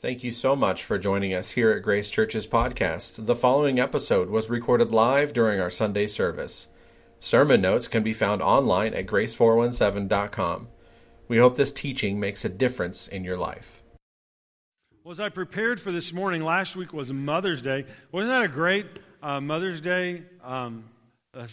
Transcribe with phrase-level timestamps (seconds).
[0.00, 3.26] Thank you so much for joining us here at Grace Church's podcast.
[3.26, 6.68] The following episode was recorded live during our Sunday service.
[7.20, 10.68] Sermon notes can be found online at grace417.com.
[11.28, 13.82] We hope this teaching makes a difference in your life.
[15.04, 17.84] Well, I prepared for this morning, last week was Mother's Day.
[18.10, 18.86] Wasn't that a great
[19.22, 20.22] uh, Mother's Day?
[20.42, 20.84] Um,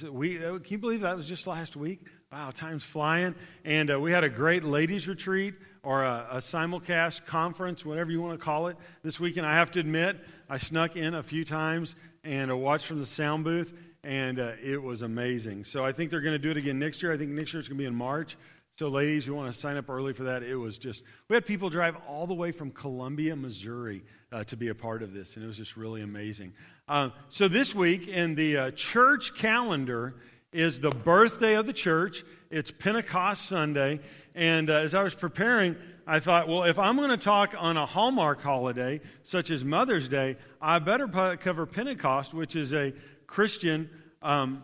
[0.09, 1.99] we, uh, can you believe that was just last week?
[2.29, 3.35] Wow, time's flying.
[3.63, 8.21] And uh, we had a great ladies' retreat or a, a, simulcast conference, whatever you
[8.21, 9.45] want to call it, this weekend.
[9.45, 10.17] I have to admit,
[10.49, 11.95] I snuck in a few times
[12.25, 13.73] and uh, watched from the sound booth,
[14.03, 15.63] and uh, it was amazing.
[15.63, 17.13] So I think they're going to do it again next year.
[17.13, 18.35] I think next year it's going to be in March.
[18.77, 20.43] So, ladies, you want to sign up early for that?
[20.43, 24.57] It was just, we had people drive all the way from Columbia, Missouri uh, to
[24.57, 26.53] be a part of this, and it was just really amazing.
[26.89, 30.15] Uh, so, this week in the uh, church calendar
[30.57, 32.25] is the birthday of the church.
[32.49, 33.99] It's Pentecost Sunday.
[34.33, 35.75] And uh, as I was preparing,
[36.07, 40.07] I thought, well, if I'm going to talk on a Hallmark holiday, such as Mother's
[40.07, 41.07] Day, I better
[41.37, 42.91] cover Pentecost, which is a
[43.27, 43.87] Christian
[44.23, 44.63] um,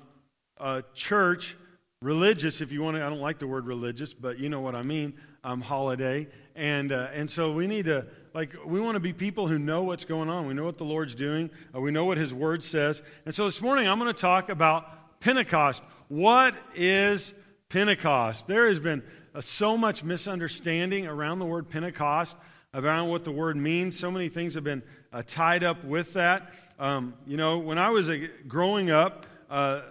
[0.60, 1.56] uh, church,
[2.02, 4.74] religious, if you want to, I don't like the word religious, but you know what
[4.74, 6.28] I mean, um, holiday.
[6.56, 9.84] And, uh, and so we need to, like, we want to be people who know
[9.84, 10.48] what's going on.
[10.48, 13.04] We know what the Lord's doing, uh, we know what His Word says.
[13.28, 15.82] And so this morning I'm going to talk about Pentecost.
[16.10, 17.34] What is
[17.70, 18.46] Pentecost?
[18.46, 19.02] There has been
[19.34, 22.36] uh, so much misunderstanding around the word Pentecost,
[22.74, 23.98] around what the word means.
[23.98, 26.52] So many things have been uh, tied up with that.
[26.78, 28.18] Um, you know, when I was uh,
[28.50, 29.84] growing up, uh,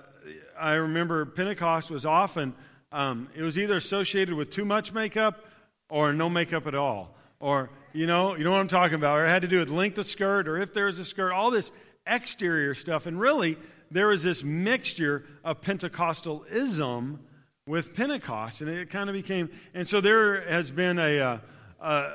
[0.61, 2.55] I remember Pentecost was often,
[2.93, 5.47] um, it was either associated with too much makeup
[5.89, 7.17] or no makeup at all.
[7.41, 9.17] Or, you know, you know what I'm talking about.
[9.17, 11.33] Or it had to do with length of skirt or if there was a skirt,
[11.33, 11.73] all this
[12.07, 13.07] exterior stuff.
[13.07, 13.57] And really,
[13.93, 17.19] there was this mixture of Pentecostalism
[17.67, 21.39] with Pentecost, and it kind of became, and so there has been a, uh,
[21.81, 22.11] uh,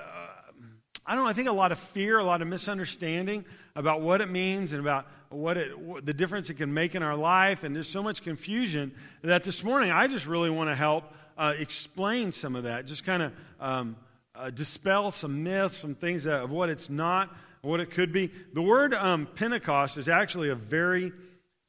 [1.05, 4.19] I don't know, I think a lot of fear, a lot of misunderstanding about what
[4.19, 7.63] it means and about what it, what, the difference it can make in our life,
[7.63, 11.53] and there's so much confusion that this morning I just really want to help uh,
[11.57, 13.95] explain some of that, just kind of um,
[14.35, 18.31] uh, dispel some myths, some things that, of what it's not, what it could be.
[18.53, 21.11] The word um, Pentecost is actually a very,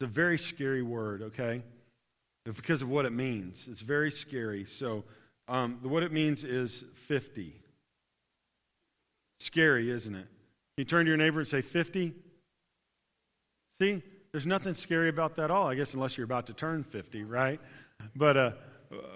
[0.01, 1.23] it's a very scary word.
[1.23, 1.63] Okay,
[2.45, 3.69] because of what it means.
[3.71, 4.65] It's very scary.
[4.65, 5.05] So,
[5.49, 7.55] um, what it means is 50.
[9.41, 10.27] Scary, isn't it?
[10.77, 12.15] You turn to your neighbor and say, 50?
[13.81, 16.85] See, there's nothing scary about that at all, I guess, unless you're about to turn
[16.85, 17.61] 50, right?
[18.15, 18.51] But, uh,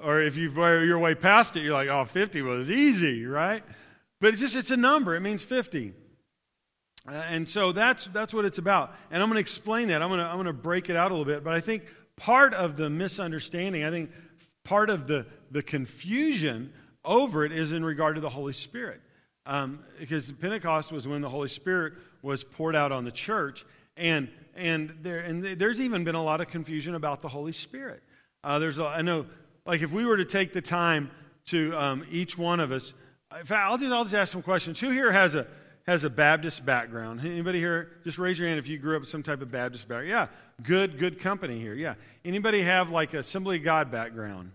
[0.02, 3.62] or if you've your way past it, you're like, oh, 50 was easy, right?
[4.20, 5.14] But it's just, it's a number.
[5.14, 5.92] It means 50.
[7.08, 8.94] Uh, and so that's, that's what it's about.
[9.10, 10.02] And I'm going to explain that.
[10.02, 11.42] I'm going to, I'm going to break it out a little bit.
[11.42, 11.84] But I think
[12.16, 14.10] part of the misunderstanding, I think
[14.64, 16.72] part of the, the confusion
[17.04, 19.00] over it is in regard to the Holy Spirit.
[19.44, 23.66] Um, because Pentecost was when the Holy Spirit was poured out on the church.
[23.96, 28.02] And, and, there, and there's even been a lot of confusion about the Holy Spirit.
[28.44, 29.26] Uh, there's a, I know,
[29.66, 31.10] like if we were to take the time
[31.46, 32.92] to um, each one of us,
[33.36, 34.78] in fact, I'll just, I'll just ask some questions.
[34.78, 35.46] Who here has a,
[35.86, 37.20] has a Baptist background?
[37.20, 37.92] Anybody here?
[38.04, 40.08] Just raise your hand if you grew up with some type of Baptist background.
[40.08, 40.26] Yeah,
[40.62, 41.74] good, good company here.
[41.74, 41.94] Yeah.
[42.24, 44.52] Anybody have like Assembly of God background?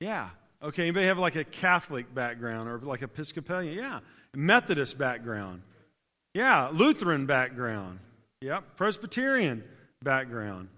[0.00, 0.30] Yeah.
[0.62, 0.82] Okay.
[0.82, 3.74] Anybody have like a Catholic background or like Episcopalian?
[3.74, 4.00] Yeah.
[4.34, 5.62] Methodist background.
[6.34, 6.70] Yeah.
[6.72, 7.98] Lutheran background.
[8.40, 8.76] Yep.
[8.76, 9.64] Presbyterian
[10.02, 10.68] background.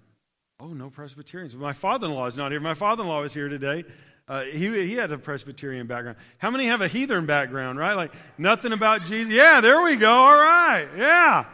[0.58, 1.54] Oh, no Presbyterians.
[1.54, 2.60] My father in law is not here.
[2.60, 3.84] My father in law is here today.
[4.30, 6.16] Uh, he, he has a Presbyterian background.
[6.38, 7.94] How many have a heathen background, right?
[7.94, 9.34] Like nothing about Jesus.
[9.34, 10.08] Yeah, there we go.
[10.08, 10.86] All right.
[10.96, 11.46] Yeah.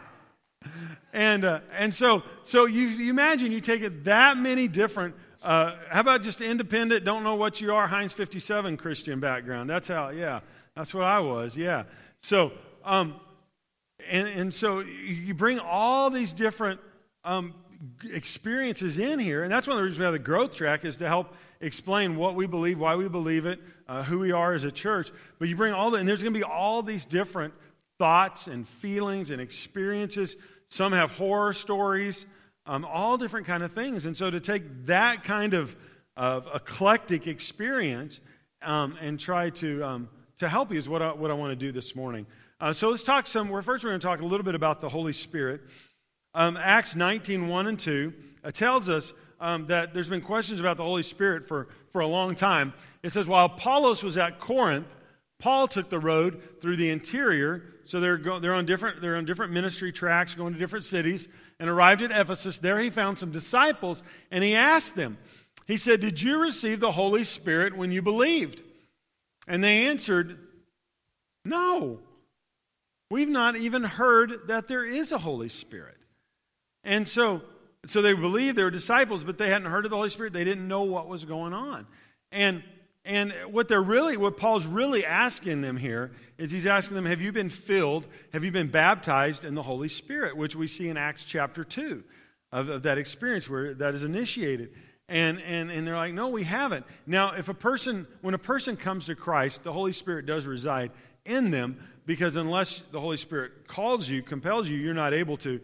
[1.11, 5.73] And, uh, and so, so you, you imagine you take it that many different, uh,
[5.89, 9.67] how about just independent, don't know what you are, Heinz 57 Christian background?
[9.67, 10.41] That's how, yeah,
[10.75, 11.85] that's what I was, yeah.
[12.19, 12.51] So,
[12.85, 13.15] um,
[14.07, 16.79] and, and so you bring all these different
[17.23, 17.55] um,
[18.13, 20.97] experiences in here, and that's one of the reasons we have the growth track is
[20.97, 24.63] to help explain what we believe, why we believe it, uh, who we are as
[24.63, 25.11] a church.
[25.39, 27.53] But you bring all the, and there's going to be all these different
[27.97, 30.35] thoughts and feelings and experiences.
[30.69, 32.25] Some have horror stories,
[32.65, 34.05] um, all different kind of things.
[34.05, 35.75] And so to take that kind of,
[36.15, 38.19] of eclectic experience
[38.61, 40.09] um, and try to, um,
[40.39, 42.25] to help you is what I, what I want to do this morning.
[42.59, 44.81] Uh, so let's talk some, we're first we're going to talk a little bit about
[44.81, 45.61] the Holy Spirit.
[46.33, 50.77] Um, Acts 19, 1 and 2 uh, tells us um, that there's been questions about
[50.77, 52.73] the Holy Spirit for, for a long time.
[53.03, 54.95] It says, while Apollos was at Corinth,
[55.39, 57.63] Paul took the road through the interior.
[57.85, 61.27] So they're, go, they're, on different, they're on different ministry tracks, going to different cities,
[61.59, 62.59] and arrived at Ephesus.
[62.59, 64.01] There he found some disciples,
[64.31, 65.17] and he asked them,
[65.67, 68.63] He said, Did you receive the Holy Spirit when you believed?
[69.47, 70.39] And they answered,
[71.45, 71.99] No.
[73.09, 75.97] we've not even heard that there is a Holy Spirit.
[76.83, 77.41] And so,
[77.89, 80.33] so they believed they were disciples, but they hadn't heard of the Holy Spirit.
[80.33, 81.87] They didn't know what was going on.
[82.31, 82.63] And
[83.07, 87.21] and what they're really, what Paul's really asking them here is he's asking them, Have
[87.21, 88.05] you been filled?
[88.33, 90.35] Have you been baptized in the Holy Spirit?
[90.35, 92.03] Which we see in Acts chapter 2
[92.51, 94.73] of, of that experience where that is initiated.
[95.07, 96.85] And, and, and they're like, No, we haven't.
[97.05, 100.91] Now, if a person, when a person comes to Christ, the Holy Spirit does reside
[101.23, 105.61] in them because unless the Holy Spirit calls you, compels you, you're not able to,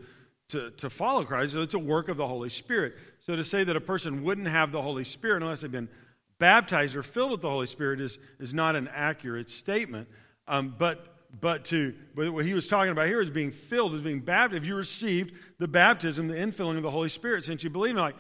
[0.54, 1.54] to, to follow Christ.
[1.54, 2.94] So it's a work of the Holy Spirit.
[3.20, 5.90] So to say that a person wouldn't have the Holy Spirit unless they've been
[6.38, 10.08] baptized or filled with the Holy Spirit is, is not an accurate statement.
[10.48, 11.08] Um, but
[11.42, 14.64] but to but what he was talking about here is being filled, is being baptized.
[14.64, 18.16] If you received the baptism, the infilling of the Holy Spirit, since you believe, like,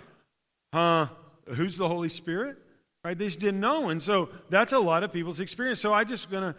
[0.74, 1.09] huh,
[1.50, 2.57] who's the Holy Spirit?
[3.03, 3.15] Right?
[3.15, 5.79] They just didn't know, and so that's a lot of people's experience.
[5.79, 6.56] So I just gonna,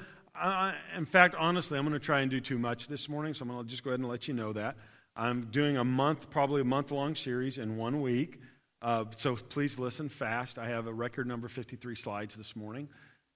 [0.96, 3.34] in fact, honestly, I'm gonna try and do too much this morning.
[3.34, 4.76] So I'm gonna just go ahead and let you know that
[5.16, 8.40] I'm doing a month, probably a month long series in one week.
[8.82, 10.58] Uh, so please listen fast.
[10.58, 12.88] I have a record number 53 slides this morning.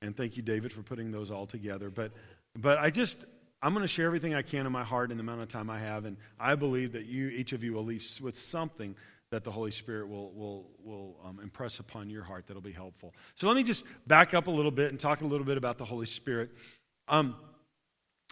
[0.03, 1.91] And thank you, David, for putting those all together.
[1.91, 2.13] But,
[2.59, 3.17] but I just,
[3.63, 5.71] I'm going to share everything I can in my heart in the amount of time
[5.71, 6.05] I have.
[6.05, 8.95] And I believe that you, each of you, will leave with something
[9.31, 13.15] that the Holy Spirit will, will, will um, impress upon your heart that'll be helpful.
[13.37, 15.79] So let me just back up a little bit and talk a little bit about
[15.79, 16.51] the Holy Spirit.
[17.09, 17.37] Um,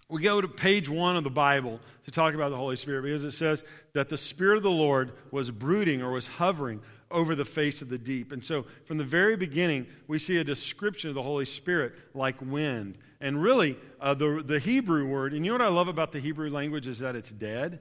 [0.09, 3.25] we go to page one of the Bible to talk about the Holy Spirit because
[3.25, 6.81] it says that the Spirit of the Lord was brooding or was hovering
[7.11, 8.33] over the face of the deep.
[8.33, 12.41] And so, from the very beginning, we see a description of the Holy Spirit like
[12.41, 12.99] wind.
[13.21, 16.21] And really, uh, the, the Hebrew word, and you know what I love about the
[16.21, 17.81] Hebrew language is that it's dead.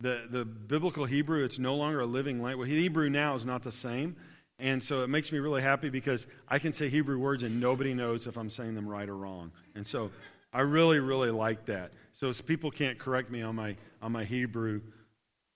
[0.00, 2.70] The, the biblical Hebrew, it's no longer a living language.
[2.70, 4.16] Hebrew now is not the same.
[4.58, 7.94] And so it makes me really happy because I can say Hebrew words and nobody
[7.94, 9.52] knows if I'm saying them right or wrong.
[9.74, 10.10] And so
[10.52, 11.92] I really, really like that.
[12.12, 14.80] So people can't correct me on my, on my Hebrew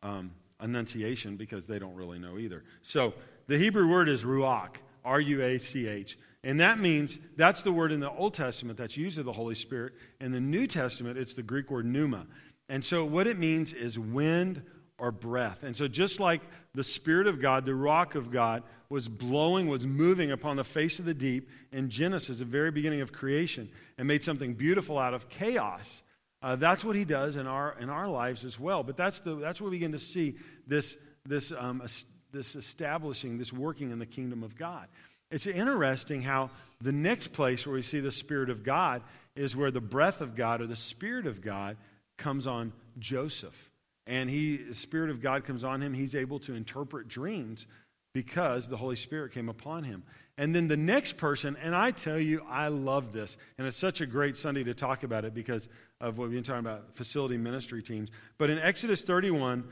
[0.03, 0.31] um,
[0.63, 2.63] enunciation because they don't really know either.
[2.83, 3.15] So
[3.47, 6.19] the Hebrew word is ruach, R U A C H.
[6.45, 9.55] And that means that's the word in the Old Testament that's used of the Holy
[9.55, 9.95] Spirit.
[10.21, 12.27] In the New Testament, it's the Greek word pneuma.
[12.69, 14.63] And so what it means is wind
[15.05, 15.63] or breath.
[15.63, 16.41] And so just like
[16.75, 20.99] the Spirit of God, the ruach of God, was blowing, was moving upon the face
[20.99, 23.69] of the deep in Genesis, the very beginning of creation,
[23.99, 26.03] and made something beautiful out of chaos.
[26.41, 28.83] Uh, that's what he does in our, in our lives as well.
[28.83, 30.37] But that's, the, that's where we begin to see
[30.67, 30.97] this,
[31.27, 31.83] this, um,
[32.33, 34.87] this establishing, this working in the kingdom of God.
[35.31, 36.49] It's interesting how
[36.81, 39.03] the next place where we see the Spirit of God
[39.37, 41.77] is where the breath of God or the Spirit of God
[42.17, 43.71] comes on Joseph.
[44.07, 45.95] And he, the Spirit of God comes on him.
[45.95, 47.67] He's able to interpret dreams
[48.13, 50.05] because the Holy Spirit came upon him.
[50.37, 53.37] And then the next person, and I tell you, I love this.
[53.59, 55.69] And it's such a great Sunday to talk about it because
[56.01, 58.11] of what we've been talking about facility ministry teams.
[58.37, 59.65] But in Exodus 31,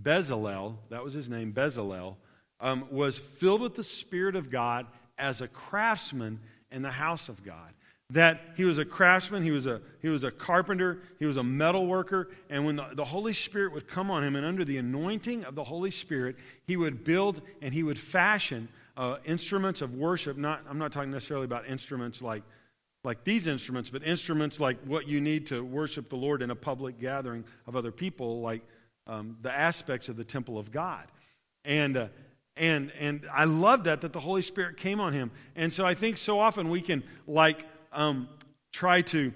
[0.00, 2.16] Bezalel, that was his name, Bezalel,
[2.60, 4.86] um, was filled with the Spirit of God
[5.18, 6.40] as a craftsman
[6.70, 7.72] in the house of God.
[8.12, 11.42] That he was a craftsman, he was a, he was a carpenter, he was a
[11.42, 14.76] metal worker, and when the, the Holy Spirit would come on him, and under the
[14.76, 16.36] anointing of the Holy Spirit,
[16.66, 18.68] he would build and he would fashion
[18.98, 20.36] uh, instruments of worship.
[20.36, 22.42] Not, I'm not talking necessarily about instruments like,
[23.02, 26.56] like these instruments, but instruments like what you need to worship the Lord in a
[26.56, 28.62] public gathering of other people, like
[29.06, 31.06] um, the aspects of the temple of God.
[31.64, 32.08] And, uh,
[32.56, 35.30] and, and I love that, that the Holy Spirit came on him.
[35.56, 38.28] And so I think so often we can, like, um,
[38.72, 39.32] try to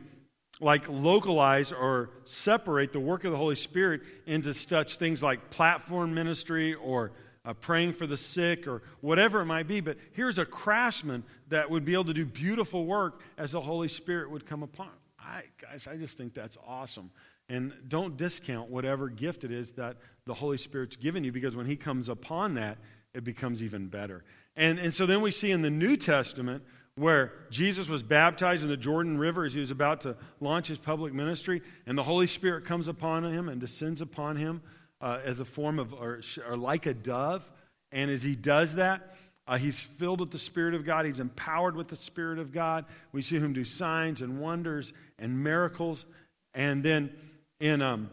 [0.61, 6.15] like localize or separate the work of the Holy Spirit into such things like platform
[6.15, 7.13] ministry or
[7.45, 9.81] uh, praying for the sick or whatever it might be.
[9.81, 13.89] But here's a craftsman that would be able to do beautiful work as the Holy
[13.89, 14.91] Spirit would come upon.
[15.19, 17.11] I, guys, I just think that's awesome.
[17.49, 21.67] And don't discount whatever gift it is that the Holy Spirit's given you because when
[21.67, 22.79] He comes upon that,
[23.15, 24.25] it becomes even better.
[24.57, 26.65] And, and so then we see in the New Testament
[26.97, 30.79] where Jesus was baptized in the Jordan River as he was about to launch his
[30.79, 34.63] public ministry, and the Holy Spirit comes upon him and descends upon him
[35.01, 37.49] uh, as a form of, or, or, like a dove.
[37.93, 39.15] And as he does that,
[39.47, 41.05] uh, he's filled with the Spirit of God.
[41.05, 42.87] He's empowered with the Spirit of God.
[43.13, 46.07] We see him do signs and wonders and miracles.
[46.55, 47.13] And then
[47.61, 48.11] in, um,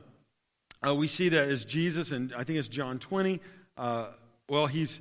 [0.85, 3.39] uh, we see that as Jesus, and I think it's John 20,
[3.77, 4.07] uh,
[4.49, 4.99] well, he's,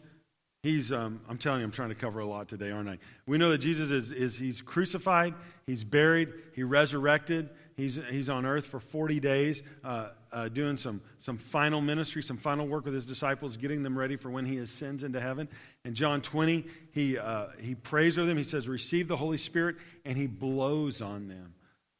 [0.63, 2.99] he's um, I'm telling you, I'm trying to cover a lot today, aren't I?
[3.27, 5.35] We know that Jesus is, is he's crucified,
[5.67, 9.63] he's buried, he resurrected, he's, he's on earth for 40 days.
[9.85, 13.99] Uh, uh, doing some, some final ministry, some final work with his disciples, getting them
[13.99, 15.47] ready for when he ascends into heaven.
[15.85, 18.39] In John 20, he, uh, he prays with them.
[18.39, 19.77] He says, Receive the Holy Spirit,
[20.07, 21.53] and he blows on them.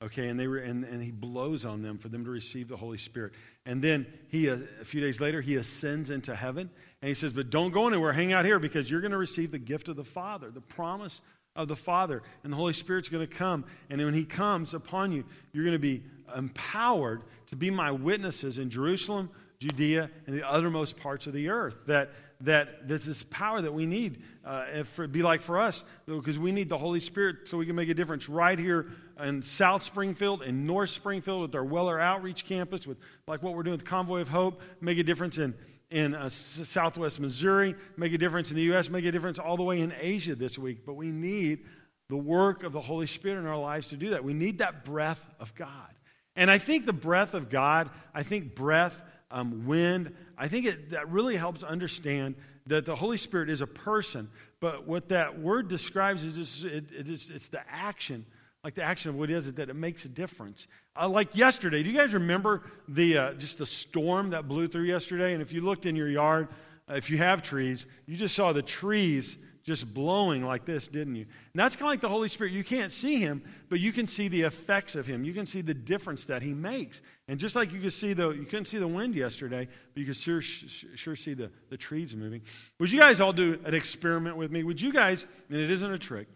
[0.03, 2.77] Okay, and they were, and, and he blows on them for them to receive the
[2.77, 3.35] Holy Spirit.
[3.67, 6.69] And then he, uh, a few days later, he ascends into heaven,
[7.01, 8.13] and he says, "But don't go anywhere.
[8.13, 11.21] Hang out here because you're going to receive the gift of the Father, the promise
[11.55, 13.65] of the Father, and the Holy Spirit's going to come.
[13.91, 16.03] And when he comes upon you, you're going to be
[16.35, 21.83] empowered to be my witnesses in Jerusalem, Judea, and the uttermost parts of the earth.
[21.87, 22.11] That
[22.43, 26.53] that this is power that we need uh, for, be like for us because we
[26.53, 28.91] need the holy spirit so we can make a difference right here
[29.23, 33.63] in south springfield and north springfield with our weller outreach campus with like what we're
[33.63, 35.55] doing with convoy of hope make a difference in
[35.91, 39.63] in uh, southwest missouri make a difference in the us make a difference all the
[39.63, 40.85] way in asia this week.
[40.87, 41.67] But we need
[42.09, 44.25] the work of the holy spirit in our lives to do that.
[44.25, 45.91] We need that breath of god.
[46.35, 49.03] And i think the breath of god i think breath
[49.33, 50.15] um, wind.
[50.39, 52.37] I think it, that really helps understand
[52.67, 56.85] that the Holy Spirit is a person, but what that word describes is it's, it,
[56.97, 58.25] it is, it's the action,
[58.65, 60.69] like the action of what is it that it makes a difference.
[60.95, 64.85] Uh, like yesterday, do you guys remember the uh, just the storm that blew through
[64.85, 65.33] yesterday?
[65.33, 66.49] And if you looked in your yard,
[66.89, 71.15] uh, if you have trees, you just saw the trees just blowing like this, didn't
[71.15, 71.23] you?
[71.23, 72.53] And that's kind of like the Holy Spirit.
[72.53, 75.25] You can't see him, but you can see the effects of him.
[75.25, 77.01] You can see the difference that he makes.
[77.29, 80.07] And just like you could see the, you couldn't see the wind yesterday, but you
[80.07, 82.43] could sure, sure see the, the trees moving.
[82.81, 84.65] Would you guys all do an experiment with me?
[84.65, 86.27] Would you guys, and it isn't a trick,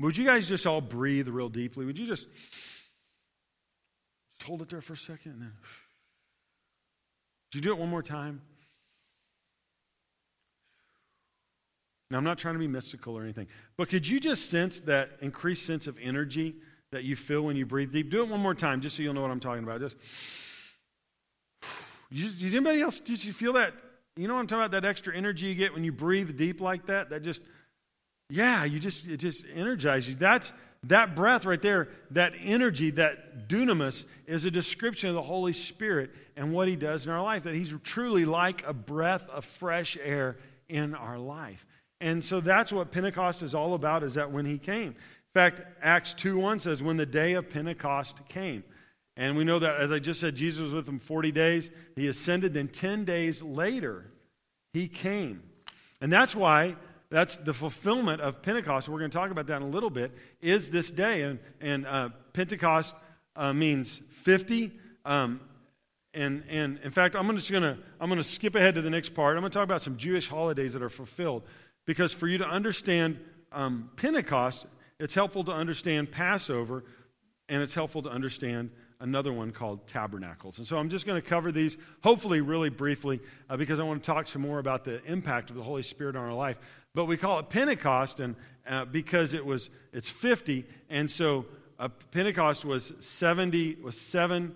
[0.00, 1.86] would you guys just all breathe real deeply?
[1.86, 2.26] Would you just,
[4.38, 5.52] just hold it there for a second and then,
[7.46, 8.40] would you do it one more time?
[12.10, 15.10] Now, I'm not trying to be mystical or anything, but could you just sense that
[15.22, 16.54] increased sense of energy
[16.92, 18.10] that you feel when you breathe deep?
[18.10, 19.80] Do it one more time, just so you'll know what I'm talking about.
[19.80, 19.96] Just,
[22.38, 23.74] did anybody else, did you feel that?
[24.16, 24.70] You know what I'm talking about?
[24.70, 27.10] That extra energy you get when you breathe deep like that?
[27.10, 27.42] That just,
[28.28, 30.14] yeah, you just, it just energizes you.
[30.16, 30.52] That's,
[30.84, 36.10] that breath right there, that energy, that dunamis, is a description of the Holy Spirit
[36.36, 37.44] and what He does in our life.
[37.44, 40.36] That He's truly like a breath of fresh air
[40.68, 41.66] in our life.
[42.00, 44.88] And so that's what Pentecost is all about, is that when he came.
[44.88, 44.94] In
[45.32, 48.64] fact, Acts 2 1 says, when the day of Pentecost came.
[49.16, 51.70] And we know that, as I just said, Jesus was with them 40 days.
[51.94, 54.10] He ascended, then 10 days later,
[54.74, 55.42] he came.
[56.02, 56.76] And that's why
[57.08, 58.88] that's the fulfillment of Pentecost.
[58.88, 61.22] We're going to talk about that in a little bit, is this day.
[61.22, 62.94] And, and uh, Pentecost
[63.36, 64.72] uh, means 50.
[65.04, 65.40] Um,
[66.14, 68.90] and, and in fact, I'm just going to I'm going to skip ahead to the
[68.90, 69.36] next part.
[69.36, 71.42] I'm going to talk about some Jewish holidays that are fulfilled.
[71.84, 73.18] Because for you to understand
[73.52, 74.66] um, Pentecost,
[74.98, 76.84] it's helpful to understand Passover,
[77.48, 78.70] and it's helpful to understand
[79.00, 80.58] another one called Tabernacles.
[80.58, 83.20] And so I'm just going to cover these, hopefully, really briefly,
[83.50, 86.16] uh, because I want to talk some more about the impact of the Holy Spirit
[86.16, 86.58] on our life.
[86.96, 88.36] But we call it Pentecost, and
[88.66, 91.44] uh, because it was it's 50, and so
[91.78, 94.54] uh, Pentecost was 70 was seven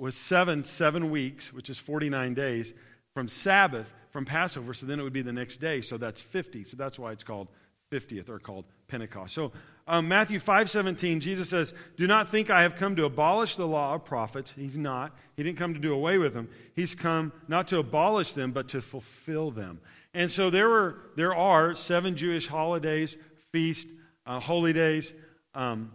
[0.00, 2.72] was seven seven weeks, which is 49 days
[3.12, 5.82] from Sabbath from Passover, so then it would be the next day.
[5.82, 6.64] So that's 50.
[6.64, 7.48] So that's why it's called
[7.92, 9.34] 50th or called Pentecost.
[9.34, 9.52] So
[9.86, 13.94] um, Matthew 5:17, Jesus says, "Do not think I have come to abolish the law
[13.94, 15.14] of prophets." He's not.
[15.36, 16.48] He didn't come to do away with them.
[16.74, 19.80] He's come not to abolish them, but to fulfill them.
[20.14, 23.16] And so there were there are seven Jewish holidays,
[23.50, 23.88] feast,
[24.26, 25.12] uh, holy days,
[25.54, 25.92] um,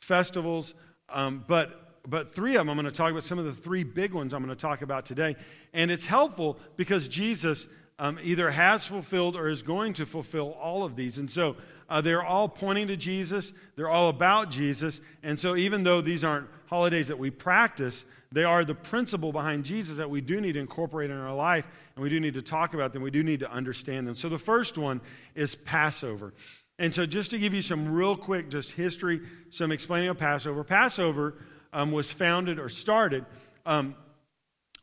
[0.00, 0.74] festivals,
[1.08, 1.78] um, but
[2.08, 4.34] but three of them, I'm going to talk about some of the three big ones
[4.34, 5.36] I'm going to talk about today.
[5.72, 10.82] And it's helpful because Jesus um, either has fulfilled or is going to fulfill all
[10.82, 11.18] of these.
[11.18, 11.56] And so
[11.88, 15.00] uh, they're all pointing to Jesus, they're all about Jesus.
[15.22, 19.64] And so even though these aren't holidays that we practice, they are the principle behind
[19.64, 22.42] Jesus that we do need to incorporate in our life, and we do need to
[22.42, 24.14] talk about them, we do need to understand them.
[24.14, 25.00] So the first one
[25.34, 26.32] is Passover.
[26.78, 29.20] And so, just to give you some real quick, just history,
[29.50, 30.64] some explaining of Passover.
[30.64, 31.34] Passover
[31.72, 33.24] um, was founded or started
[33.66, 33.94] um,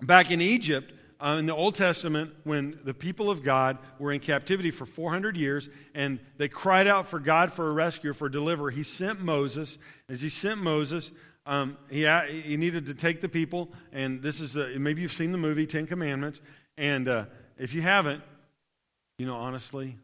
[0.02, 0.94] back in Egypt.
[1.22, 5.36] Uh, in the Old Testament, when the people of God were in captivity for 400
[5.36, 9.20] years and they cried out for God for a rescue, for a deliverer, he sent
[9.20, 9.78] Moses.
[10.08, 11.12] As he sent Moses,
[11.50, 12.08] um, he,
[12.44, 15.66] he needed to take the people, and this is, a, maybe you've seen the movie
[15.66, 16.42] Ten Commandments,
[16.78, 17.26] and uh,
[17.58, 18.22] if you haven't,
[19.18, 19.98] you know, honestly,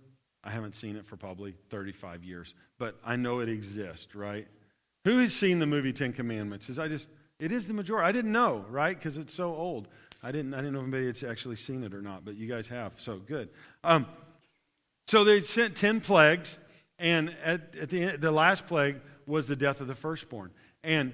[0.43, 4.47] I haven't seen it for probably 35 years, but I know it exists, right?
[5.03, 6.67] Who has seen the movie Ten Commandments?
[6.67, 7.07] Is I just
[7.39, 8.07] it is the majority.
[8.07, 8.97] I didn't know, right?
[8.97, 9.87] Because it's so old.
[10.23, 12.47] I didn't I didn't know if anybody had actually seen it or not, but you
[12.47, 12.93] guys have.
[12.97, 13.49] So good.
[13.83, 14.07] Um,
[15.05, 16.57] so they sent ten plagues,
[16.97, 20.49] and at, at the end, the last plague was the death of the firstborn,
[20.83, 21.13] and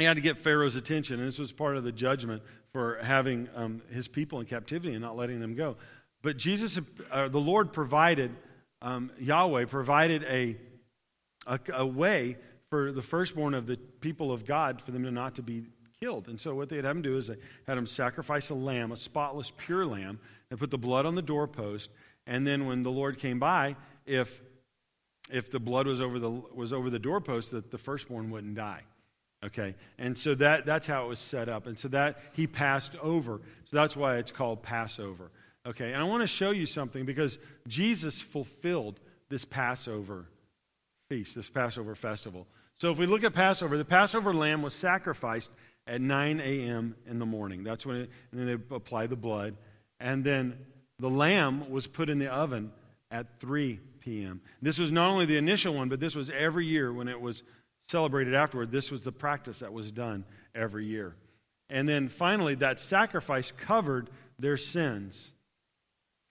[0.00, 3.48] he had to get Pharaoh's attention, and this was part of the judgment for having
[3.54, 5.76] um, his people in captivity and not letting them go.
[6.22, 6.78] But Jesus,
[7.10, 8.34] uh, the Lord provided,
[8.82, 10.56] um, Yahweh provided a,
[11.46, 12.36] a, a way
[12.68, 15.66] for the firstborn of the people of God for them to not to be
[16.00, 16.28] killed.
[16.28, 17.36] And so what they had them do is they
[17.66, 20.18] had them sacrifice a lamb, a spotless, pure lamb,
[20.50, 21.90] and put the blood on the doorpost.
[22.26, 24.42] And then when the Lord came by, if
[25.30, 28.82] if the blood was over the was over the doorpost, that the firstborn wouldn't die.
[29.46, 32.96] Okay, and so that that's how it was set up, and so that he passed
[32.96, 33.40] over.
[33.64, 35.30] So that's why it's called Passover.
[35.64, 37.38] Okay, and I want to show you something because
[37.68, 38.98] Jesus fulfilled
[39.28, 40.26] this Passover
[41.08, 42.46] feast, this Passover festival.
[42.74, 45.50] So if we look at Passover, the Passover lamb was sacrificed
[45.86, 46.96] at 9 a.m.
[47.06, 47.62] in the morning.
[47.62, 49.56] That's when it, and then they apply the blood.
[50.00, 50.58] And then
[50.98, 52.72] the lamb was put in the oven
[53.10, 54.40] at 3 p.m.
[54.60, 57.42] This was not only the initial one, but this was every year when it was
[57.88, 58.70] celebrated afterward.
[58.70, 60.24] This was the practice that was done
[60.54, 61.14] every year.
[61.70, 65.30] And then finally, that sacrifice covered their sins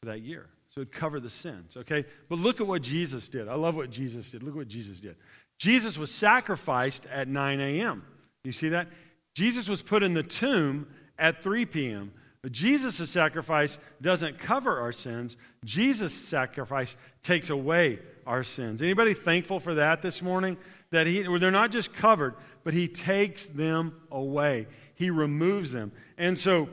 [0.01, 0.47] for that year.
[0.69, 2.05] So it covered the sins, okay?
[2.27, 3.47] But look at what Jesus did.
[3.47, 4.43] I love what Jesus did.
[4.43, 5.15] Look what Jesus did.
[5.57, 8.03] Jesus was sacrificed at 9 a.m.
[8.43, 8.89] You see that?
[9.33, 12.12] Jesus was put in the tomb at 3 p.m.
[12.41, 15.38] But Jesus' sacrifice doesn't cover our sins.
[15.63, 18.81] Jesus' sacrifice takes away our sins.
[18.81, 20.57] Anybody thankful for that this morning?
[20.92, 24.68] That he, they're not just covered, but he takes them away.
[24.96, 25.92] He removes them.
[26.18, 26.70] And so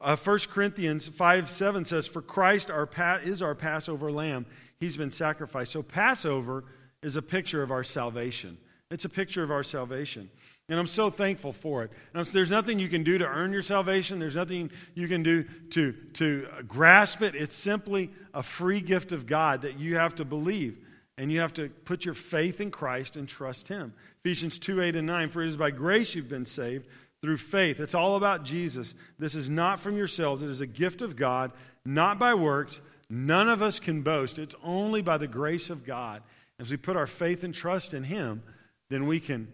[0.00, 4.46] uh, 1 Corinthians 5 7 says, For Christ our pa- is our Passover lamb.
[4.78, 5.72] He's been sacrificed.
[5.72, 6.64] So Passover
[7.02, 8.58] is a picture of our salvation.
[8.90, 10.30] It's a picture of our salvation.
[10.68, 11.90] And I'm so thankful for it.
[12.32, 15.92] There's nothing you can do to earn your salvation, there's nothing you can do to,
[16.14, 17.34] to grasp it.
[17.34, 20.78] It's simply a free gift of God that you have to believe.
[21.16, 23.92] And you have to put your faith in Christ and trust Him.
[24.24, 26.86] Ephesians 2 8 and 9 For it is by grace you've been saved
[27.22, 27.80] through faith.
[27.80, 28.94] It's all about Jesus.
[29.18, 31.52] This is not from yourselves, it is a gift of God,
[31.84, 32.80] not by works.
[33.10, 34.38] None of us can boast.
[34.38, 36.22] It's only by the grace of God.
[36.58, 38.42] As we put our faith and trust in Him,
[38.90, 39.46] then we can,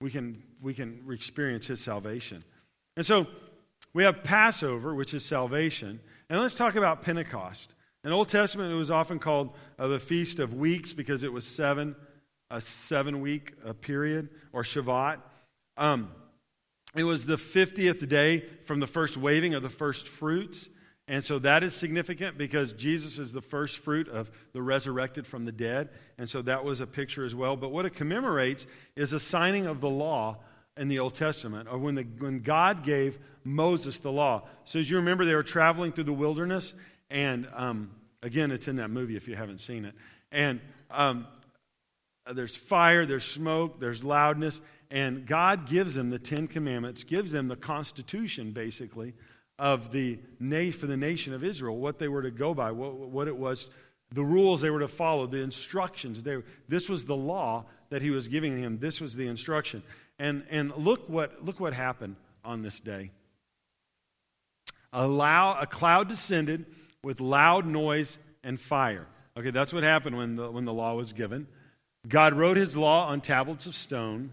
[0.00, 2.44] we can, we can experience His salvation.
[2.96, 3.26] And so
[3.92, 6.00] we have Passover, which is salvation.
[6.30, 7.74] And let's talk about Pentecost.
[8.04, 11.46] In Old Testament, it was often called uh, the Feast of Weeks because it was
[11.46, 11.94] seven,
[12.50, 15.20] a seven week uh, period, or Shavuot.
[15.76, 16.10] Um,
[16.96, 20.68] it was the 50th day from the first waving of the first fruits.
[21.06, 25.44] And so that is significant because Jesus is the first fruit of the resurrected from
[25.44, 25.90] the dead.
[26.18, 27.56] And so that was a picture as well.
[27.56, 30.38] But what it commemorates is a signing of the law
[30.76, 34.48] in the Old Testament, of when, the, when God gave Moses the law.
[34.64, 36.72] So as you remember, they were traveling through the wilderness.
[37.12, 37.90] And um,
[38.22, 39.94] again, it's in that movie if you haven't seen it.
[40.32, 41.26] And um,
[42.32, 44.60] there's fire, there's smoke, there's loudness.
[44.90, 49.12] And God gives them the Ten Commandments, gives them the Constitution, basically,
[49.58, 50.18] of the
[50.72, 53.68] for the nation of Israel, what they were to go by, what, what it was,
[54.14, 56.22] the rules they were to follow, the instructions.
[56.22, 58.78] They, this was the law that he was giving him.
[58.78, 59.82] This was the instruction.
[60.18, 63.10] And, and look, what, look what happened on this day.
[64.94, 66.66] A, loud, a cloud descended
[67.02, 69.06] with loud noise and fire.
[69.36, 71.46] Okay, that's what happened when the, when the law was given.
[72.06, 74.30] God wrote his law on tablets of stone.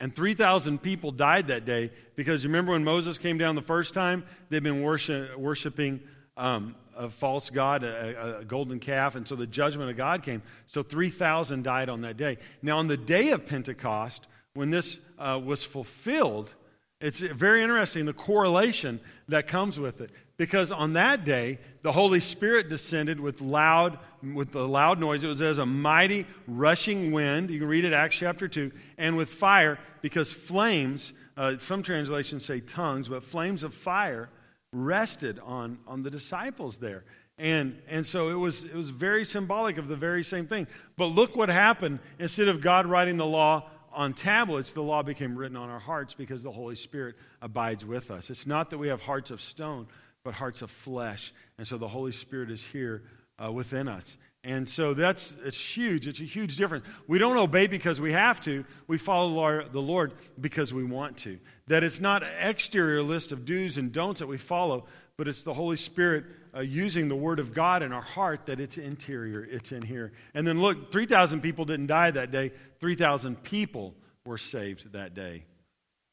[0.00, 3.94] And 3,000 people died that day because you remember when Moses came down the first
[3.94, 4.24] time?
[4.48, 6.00] They'd been worship, worshiping
[6.36, 10.42] um, a false god, a, a, golden calf, and so the judgment of God came.
[10.66, 12.38] So 3,000 died on that day.
[12.62, 16.52] Now, on the day of Pentecost, when this uh, was fulfilled,
[17.02, 20.10] it's very interesting the correlation that comes with it.
[20.36, 25.24] Because on that day, the Holy Spirit descended with loud, with the loud noise.
[25.24, 27.50] It was as a mighty rushing wind.
[27.50, 28.70] You can read it, Acts chapter 2.
[28.98, 34.30] And with fire, because flames, uh, some translations say tongues, but flames of fire
[34.72, 37.04] rested on, on the disciples there.
[37.36, 40.68] And, and so it was, it was very symbolic of the very same thing.
[40.96, 41.98] But look what happened.
[42.20, 46.14] Instead of God writing the law on tablets, the law became written on our hearts
[46.14, 48.30] because the Holy Spirit abides with us.
[48.30, 49.86] It's not that we have hearts of stone,
[50.24, 51.32] but hearts of flesh.
[51.58, 53.02] And so the Holy Spirit is here
[53.42, 54.16] uh, within us.
[54.44, 56.08] And so that's it's huge.
[56.08, 56.84] It's a huge difference.
[57.06, 58.64] We don't obey because we have to.
[58.88, 61.38] We follow the Lord because we want to.
[61.68, 65.44] That it's not an exterior list of do's and don'ts that we follow, but it's
[65.44, 66.24] the Holy Spirit
[66.54, 70.12] uh, using the Word of God in our heart that it's interior, it's in here.
[70.34, 72.50] And then look, 3,000 people didn't die that day,
[72.82, 73.94] 3,000 people
[74.26, 75.44] were saved that day.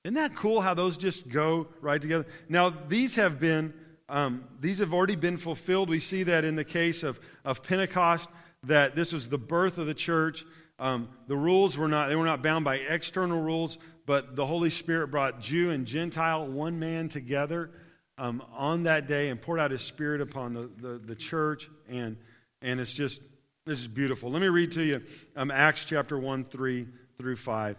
[0.05, 2.25] Isn't that cool how those just go right together?
[2.47, 3.73] Now, these have been
[4.08, 5.89] um, these have already been fulfilled.
[5.89, 8.27] We see that in the case of, of Pentecost,
[8.63, 10.45] that this was the birth of the church.
[10.79, 13.77] Um, the rules were not, they were not bound by external rules,
[14.08, 17.69] but the Holy Spirit brought Jew and Gentile, one man together
[18.17, 21.69] um, on that day and poured out his spirit upon the, the, the church.
[21.88, 22.17] And,
[22.62, 23.21] and it's just,
[23.69, 24.32] This is beautiful.
[24.32, 25.03] Let me read to you
[25.36, 26.88] um, Acts chapter 1, 3
[27.19, 27.77] through 5.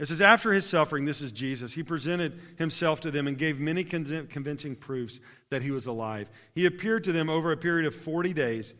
[0.00, 3.60] It says, After his suffering, this is Jesus, he presented himself to them and gave
[3.60, 5.20] many convincing proofs
[5.50, 6.28] that he was alive.
[6.56, 8.74] He appeared to them over a period of 40 days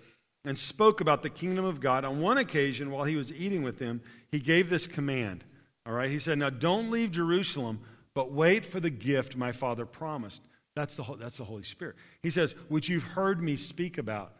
[0.45, 2.05] and spoke about the kingdom of God.
[2.05, 4.01] On one occasion, while he was eating with them,
[4.33, 5.45] he gave this command.
[5.87, 7.79] All right, he said, Now don't leave Jerusalem,
[8.15, 10.43] but wait for the gift my Father promised.
[10.75, 11.95] That's the, that's the Holy Spirit.
[12.21, 14.33] He says, Which you've heard me speak about.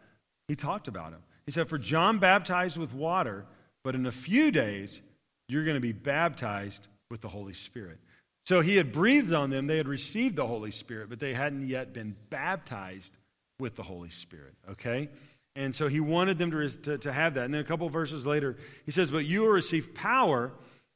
[0.49, 1.21] He talked about him.
[1.49, 3.43] He said, For John baptized with water,
[3.83, 5.01] but in a few days,
[5.47, 7.97] you're going to be baptized with the Holy Spirit.
[8.45, 11.67] So he had breathed on them, they had received the Holy Spirit, but they hadn't
[11.67, 13.17] yet been baptized
[13.59, 15.09] with the Holy Spirit, okay?
[15.55, 17.45] And so he wanted them to, to, to have that.
[17.45, 20.51] And then a couple verses later, he says, But you will receive power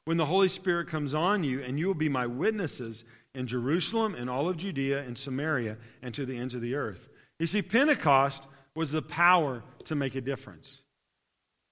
[0.06, 4.14] when the Holy Spirit comes on you, and you will be my witnesses in Jerusalem
[4.14, 7.10] and all of Judea and Samaria and to the ends of the earth.
[7.40, 8.44] You see, Pentecost
[8.76, 10.82] was the power to make a difference.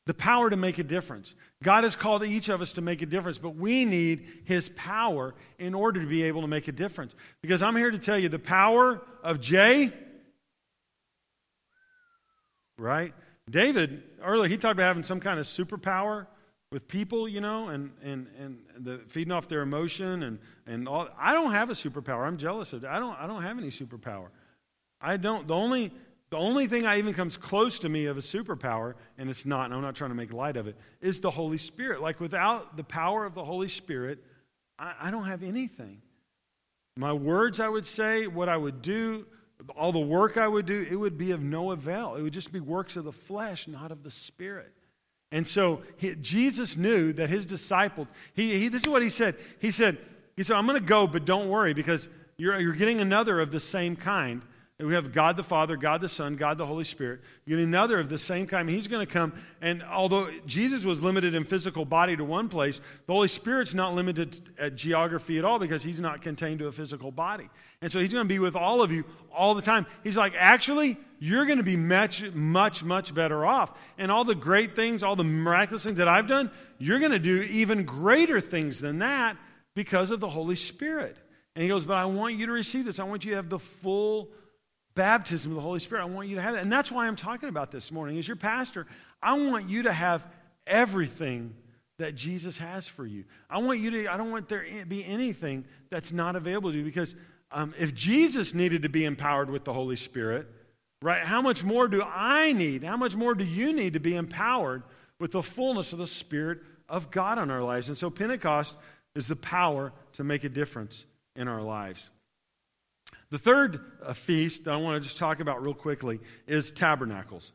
[0.08, 1.36] The power to make a difference.
[1.64, 5.36] God has called each of us to make a difference, but we need His power
[5.60, 7.14] in order to be able to make a difference.
[7.42, 9.94] Because I'm here to tell you the power of Jay,
[12.78, 13.14] right?
[13.50, 16.26] David, earlier, he talked about having some kind of superpower
[16.72, 21.10] with people, you know, and, and, and the, feeding off their emotion and, and all.
[21.20, 22.26] I don't have a superpower.
[22.26, 22.86] I'm jealous of.
[22.86, 24.28] I don't, I don't have any superpower.
[25.02, 25.46] I don't.
[25.48, 25.94] The only,
[26.32, 29.66] the only thing I even comes close to me of a superpower, and it's not,
[29.66, 32.02] and I'm not trying to make light of it, is the Holy Spirit.
[32.02, 34.24] Like without the power of the Holy Spirit,
[34.80, 36.02] I, I don't have anything.
[36.96, 39.26] My words, I would say, what I would do,
[39.76, 42.16] all the work I would do, it would be of no avail.
[42.16, 44.72] It would just be works of the flesh, not of the Spirit.
[45.34, 49.36] And so he, Jesus knew that his disciples, he, he, this is what he said.
[49.60, 49.98] He said,
[50.38, 53.52] he said, I'm going to go, but don't worry because you're, you're getting another of
[53.52, 54.42] the same kind.
[54.88, 57.22] We have God the Father, God the Son, God the Holy Spirit.
[57.46, 58.70] You get another of the same kind.
[58.70, 59.34] He's going to come.
[59.62, 63.94] And although Jesus was limited in physical body to one place, the Holy Spirit's not
[63.94, 67.50] limited at geography at all because he's not contained to a physical body.
[67.82, 69.86] And so he's going to be with all of you all the time.
[70.04, 73.78] He's like, actually, you're going to be much, much, much better off.
[73.98, 77.20] And all the great things, all the miraculous things that I've done, you're going to
[77.20, 79.38] do even greater things than that
[79.76, 81.18] because of the Holy Spirit.
[81.56, 83.00] And he goes, But I want you to receive this.
[83.00, 84.30] I want you to have the full
[84.96, 86.02] baptism of the Holy Spirit.
[86.02, 86.64] I want you to have that.
[86.64, 88.18] And that's why I'm talking about this morning.
[88.18, 88.88] As your pastor,
[89.22, 90.26] I want you to have
[90.68, 91.54] everything
[91.98, 93.24] that Jesus has for you.
[93.50, 96.78] I want you to, I don't want there to be anything that's not available to
[96.78, 97.16] you because
[97.52, 100.48] um, if Jesus needed to be empowered with the Holy Spirit,
[101.02, 102.84] right, how much more do I need?
[102.84, 104.84] How much more do you need to be empowered
[105.20, 107.90] with the fullness of the Spirit of God on our lives?
[107.90, 108.76] And so Pentecost
[109.16, 112.10] is the power to make a difference in our lives.
[113.32, 117.54] The third uh, feast I want to just talk about real quickly is tabernacles.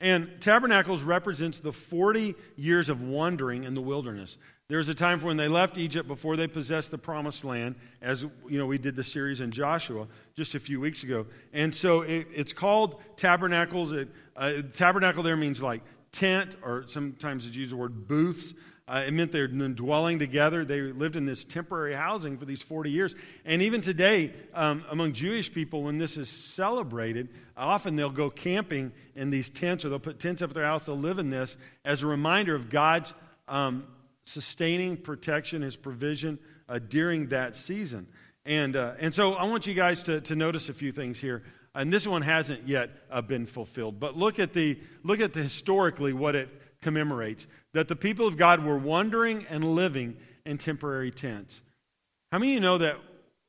[0.00, 4.36] And tabernacles represents the 40 years of wandering in the wilderness.
[4.68, 7.74] There was a time for when they left Egypt before they possessed the promised land,
[8.02, 10.06] as you know, we did the series in Joshua
[10.36, 11.26] just a few weeks ago.
[11.54, 13.92] And so it, it's called tabernacles.
[13.92, 15.82] It, uh, tabernacle there means like
[16.12, 18.52] tent, or sometimes it's used the word booths.
[18.86, 20.62] Uh, it meant they're dwelling together.
[20.62, 23.14] They lived in this temporary housing for these 40 years.
[23.46, 28.92] And even today, um, among Jewish people, when this is celebrated, often they'll go camping
[29.14, 30.84] in these tents or they'll put tents up at their house.
[30.84, 33.14] They'll live in this as a reminder of God's
[33.48, 33.86] um,
[34.24, 38.06] sustaining protection, His provision uh, during that season.
[38.44, 41.42] And, uh, and so I want you guys to, to notice a few things here.
[41.74, 43.98] And this one hasn't yet uh, been fulfilled.
[43.98, 46.48] But look at, the, look at the historically what it
[46.84, 51.62] commemorates that the people of God were wandering and living in temporary tents.
[52.30, 52.96] How many of you know that,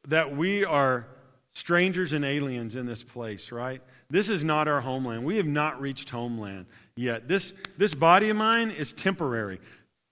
[0.07, 1.05] that we are
[1.53, 3.81] strangers and aliens in this place, right?
[4.09, 5.25] This is not our homeland.
[5.25, 7.27] We have not reached homeland yet.
[7.27, 9.59] This, this body of mine is temporary.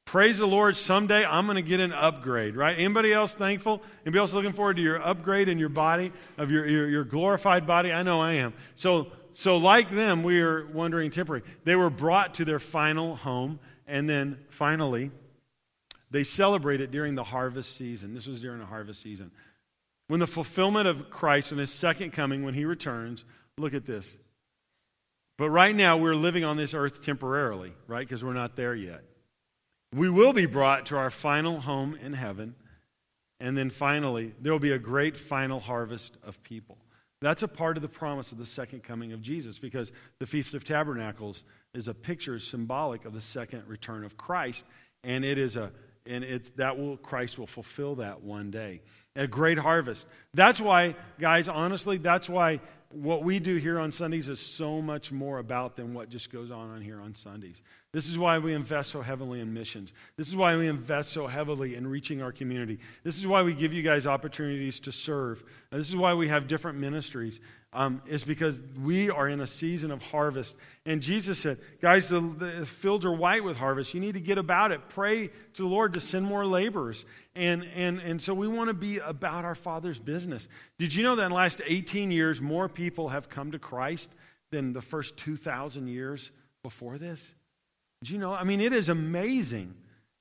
[0.06, 2.78] Praise the Lord, someday I'm going to get an upgrade, right?
[2.78, 3.82] Anybody else thankful?
[4.06, 7.66] Anybody else looking forward to your upgrade in your body, of your, your, your glorified
[7.66, 7.94] body?
[7.94, 8.54] I know I am.
[8.76, 11.44] So, so, like them, we are wandering temporary.
[11.64, 15.12] They were brought to their final home and then finally,
[16.12, 18.14] they celebrate it during the harvest season.
[18.14, 19.32] This was during the harvest season.
[20.08, 23.26] When the fulfillment of Christ and his second coming, when he returns,
[23.58, 24.18] look at this.
[25.38, 28.08] But right now, we're living on this earth temporarily, right?
[28.08, 29.04] Because we're not there yet.
[29.94, 32.56] We will be brought to our final home in heaven.
[33.40, 36.78] And then finally, there will be a great final harvest of people.
[37.24, 40.54] That's a part of the promise of the second coming of Jesus because the Feast
[40.54, 44.66] of Tabernacles is a picture symbolic of the second return of Christ,
[45.04, 45.72] and it is a
[46.06, 48.82] and it that will Christ will fulfill that one day.
[49.16, 50.06] a great harvest.
[50.34, 52.60] That's why, guys, honestly, that's why
[52.90, 56.52] what we do here on Sundays is so much more about than what just goes
[56.52, 57.62] on on here on Sundays.
[57.94, 59.94] This is why we invest so heavily in missions.
[60.18, 62.80] This is why we invest so heavily in reaching our community.
[63.04, 65.44] This is why we give you guys opportunities to serve.
[65.70, 67.40] And this is why we have different ministries.
[67.72, 70.56] Um, is because we are in a season of harvest.
[70.86, 73.96] And Jesus said, guys, the, the fields are white with harvest.
[73.96, 74.90] You need to get about it.
[74.90, 77.04] Pray to the Lord to send more laborers.
[77.36, 80.48] And, and, and so we want to be about our Father's business.
[80.78, 84.10] Did you know that in the last 18 years, more people have come to Christ
[84.52, 86.30] than the first 2,000 years
[86.62, 87.28] before this?
[88.04, 88.34] Did you know?
[88.34, 89.74] I mean, it is amazing.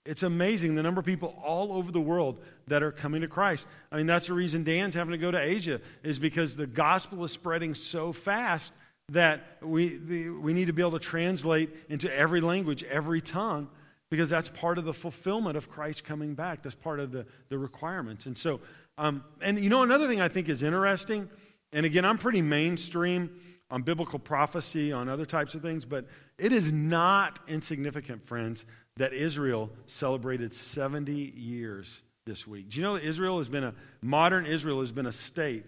[0.07, 3.66] It's amazing the number of people all over the world that are coming to Christ.
[3.90, 7.25] I mean, that's the reason Dan's having to go to Asia, is because the gospel
[7.25, 8.73] is spreading so fast
[9.09, 13.68] that we, the, we need to be able to translate into every language, every tongue,
[14.11, 16.62] because that's part of the fulfillment of Christ coming back.
[16.62, 18.27] That's part of the, the requirements.
[18.27, 18.61] And so,
[18.97, 21.29] um, and you know, another thing I think is interesting,
[21.73, 23.40] and again, I'm pretty mainstream
[23.73, 26.05] on biblical prophecy, on other types of things, but
[26.37, 28.67] it is not insignificant, friends,
[28.99, 32.69] that Israel celebrated 70 years this week.
[32.69, 35.65] Do you know that Israel has been a, modern Israel has been a state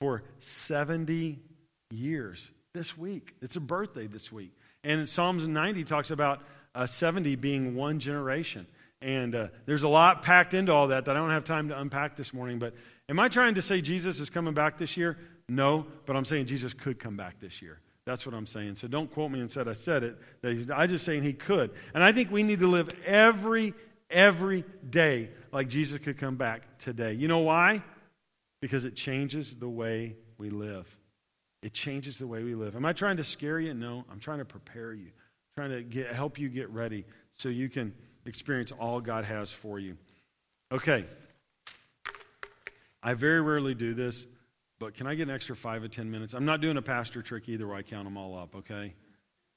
[0.00, 1.40] for 70
[1.90, 3.34] years this week?
[3.42, 4.52] It's a birthday this week.
[4.84, 6.42] And Psalms 90 talks about
[6.76, 8.68] uh, 70 being one generation.
[9.02, 11.80] And uh, there's a lot packed into all that that I don't have time to
[11.80, 12.60] unpack this morning.
[12.60, 12.74] But
[13.08, 15.18] am I trying to say Jesus is coming back this year?
[15.48, 17.80] No, but I'm saying Jesus could come back this year.
[18.04, 18.76] That's what I'm saying.
[18.76, 20.18] So don't quote me and said I said it.
[20.70, 21.72] I'm just saying he could.
[21.94, 23.74] And I think we need to live every,
[24.10, 27.12] every day like Jesus could come back today.
[27.12, 27.82] You know why?
[28.60, 30.86] Because it changes the way we live.
[31.62, 32.76] It changes the way we live.
[32.76, 33.74] Am I trying to scare you?
[33.74, 34.04] No.
[34.10, 37.68] I'm trying to prepare you, I'm trying to get, help you get ready so you
[37.68, 37.92] can
[38.26, 39.96] experience all God has for you.
[40.72, 41.04] Okay.
[43.02, 44.24] I very rarely do this.
[44.78, 46.34] But can I get an extra five or ten minutes?
[46.34, 48.94] I'm not doing a pastor trick either where I count them all up, okay?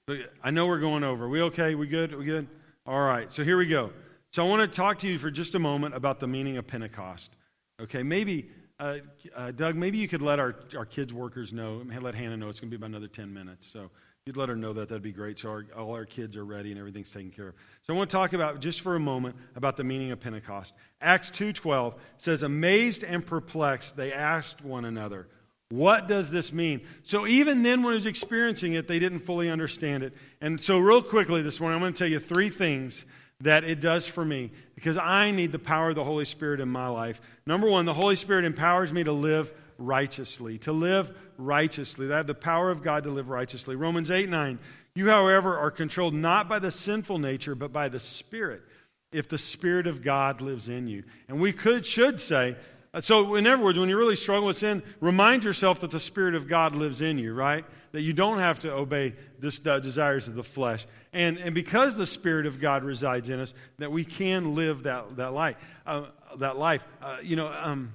[0.07, 1.29] But I know we're going over.
[1.29, 1.75] We okay?
[1.75, 2.15] We good?
[2.15, 2.47] We good?
[2.85, 3.91] All right, so here we go.
[4.31, 6.65] So I want to talk to you for just a moment about the meaning of
[6.65, 7.31] Pentecost.
[7.79, 8.97] Okay, maybe, uh,
[9.35, 12.59] uh, Doug, maybe you could let our, our kids' workers know, let Hannah know it's
[12.59, 13.67] going to be about another 10 minutes.
[13.67, 13.91] So
[14.27, 15.39] you'd let her know that, that'd be great.
[15.39, 17.55] So our, all our kids are ready and everything's taken care of.
[17.81, 20.75] So I want to talk about just for a moment about the meaning of Pentecost.
[21.01, 25.27] Acts 2:12 says, "Amazed and perplexed, they asked one another."
[25.69, 26.81] What does this mean?
[27.01, 30.13] So, even then, when he was experiencing it, they didn't fully understand it.
[30.39, 33.05] And so, real quickly this morning, I'm going to tell you three things
[33.39, 36.69] that it does for me because I need the power of the Holy Spirit in
[36.69, 37.21] my life.
[37.47, 42.11] Number one, the Holy Spirit empowers me to live righteously, to live righteously.
[42.11, 43.75] I have the power of God to live righteously.
[43.75, 44.59] Romans 8 9.
[44.93, 48.61] You, however, are controlled not by the sinful nature, but by the Spirit,
[49.11, 51.03] if the Spirit of God lives in you.
[51.27, 52.57] And we could, should say,
[52.99, 56.35] so, in other words, when you really struggle with sin, remind yourself that the Spirit
[56.35, 57.63] of God lives in you, right?
[57.93, 60.85] That you don't have to obey the desires of the flesh.
[61.13, 65.15] And, and because the Spirit of God resides in us, that we can live that,
[65.15, 65.55] that life.
[65.85, 66.83] Uh, that life.
[67.01, 67.93] Uh, you know, um,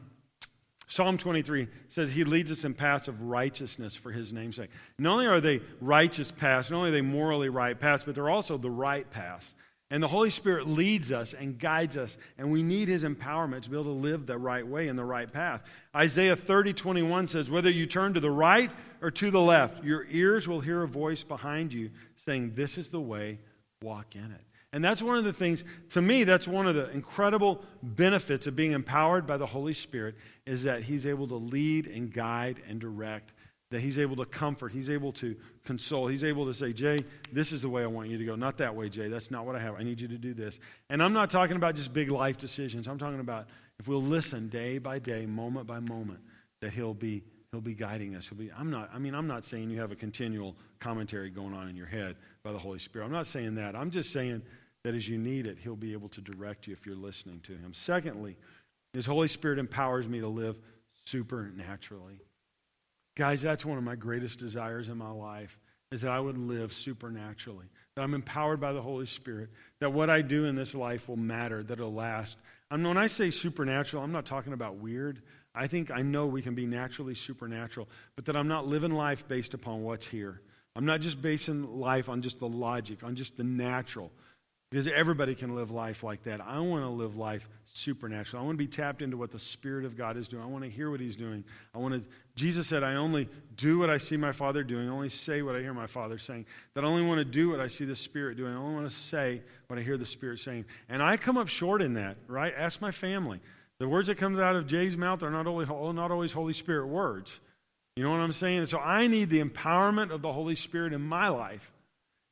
[0.88, 4.70] Psalm 23 says he leads us in paths of righteousness for his namesake.
[4.99, 8.31] Not only are they righteous paths, not only are they morally right paths, but they're
[8.31, 9.55] also the right paths.
[9.90, 13.70] And the Holy Spirit leads us and guides us, and we need his empowerment to
[13.70, 15.62] be able to live the right way in the right path.
[15.94, 18.70] Isaiah 30, 21 says, Whether you turn to the right
[19.01, 21.90] or to the left, your ears will hear a voice behind you
[22.25, 23.38] saying, This is the way,
[23.81, 24.40] walk in it.
[24.72, 28.57] And that's one of the things, to me, that's one of the incredible benefits of
[28.57, 32.81] being empowered by the Holy Spirit, is that he's able to lead and guide and
[32.81, 33.33] direct
[33.70, 36.98] that he's able to comfort, he's able to console, he's able to say, Jay,
[37.33, 38.37] this is the way I want you to go.
[38.37, 39.09] Not that way, Jay.
[39.09, 39.74] That's not what I have.
[39.74, 40.59] I need you to do this.
[40.88, 42.87] And I'm not talking about just big life decisions.
[42.87, 43.48] I'm talking about
[43.81, 46.20] if we'll listen day by day, moment by moment,
[46.61, 48.29] that he'll be he'll be guiding us.
[48.29, 51.52] He'll be I'm not I mean, I'm not saying you have a continual commentary going
[51.52, 53.04] on in your head by the Holy Spirit.
[53.04, 53.74] I'm not saying that.
[53.74, 54.40] I'm just saying
[54.85, 57.52] that as you need it, he'll be able to direct you if you're listening to
[57.52, 57.74] him.
[57.74, 58.37] Secondly,
[58.92, 60.56] his Holy Spirit empowers me to live
[61.06, 62.20] supernaturally.
[63.16, 65.59] Guys, that's one of my greatest desires in my life
[65.90, 70.09] is that I would live supernaturally, that I'm empowered by the Holy Spirit, that what
[70.09, 72.37] I do in this life will matter, that it'll last.
[72.70, 75.20] And when I say supernatural, I'm not talking about weird.
[75.52, 79.26] I think I know we can be naturally supernatural, but that I'm not living life
[79.26, 80.42] based upon what's here.
[80.77, 84.12] I'm not just basing life on just the logic, on just the natural.
[84.71, 86.41] Because everybody can live life like that.
[86.41, 88.43] I want to live life supernatural.
[88.43, 90.43] I want to be tapped into what the Spirit of God is doing.
[90.43, 91.45] I want to hear what He's doing.
[91.73, 92.03] I want to.
[92.35, 94.89] Jesus said, "I only do what I see my Father doing.
[94.89, 96.47] I only say what I hear my Father saying.
[96.75, 98.53] That I only want to do what I see the Spirit doing.
[98.53, 101.47] I only want to say what I hear the Spirit saying." And I come up
[101.47, 102.17] short in that.
[102.27, 102.53] Right?
[102.55, 103.41] Ask my family.
[103.79, 106.89] The words that come out of Jay's mouth are not, only, not always Holy Spirit
[106.89, 107.39] words.
[107.96, 108.59] You know what I'm saying?
[108.59, 111.72] And so I need the empowerment of the Holy Spirit in my life.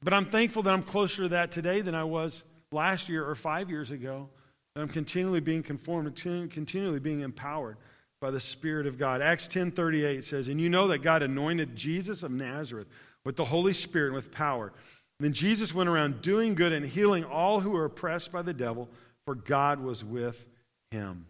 [0.03, 3.35] But I'm thankful that I'm closer to that today than I was last year or
[3.35, 4.29] five years ago.
[4.75, 7.79] That I'm continually being conformed, continually being empowered
[8.21, 9.23] by the Spirit of God.
[9.23, 12.89] Acts 10:38 says, "And you know that God anointed Jesus of Nazareth
[13.25, 14.67] with the Holy Spirit and with power.
[15.19, 18.53] And then Jesus went around doing good and healing all who were oppressed by the
[18.53, 18.91] devil,
[19.25, 20.47] for God was with
[20.91, 21.27] him."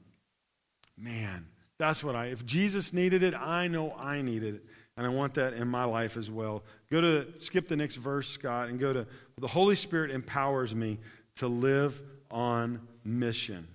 [0.96, 1.46] Man,
[1.78, 4.64] that's what I, if Jesus needed it, I know I needed it.
[4.96, 6.62] And I want that in my life as well.
[6.90, 9.06] Go to, skip the next verse, Scott, and go to,
[9.38, 10.98] the Holy Spirit empowers me
[11.37, 13.66] to live on mission.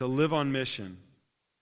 [0.00, 0.96] To live on mission.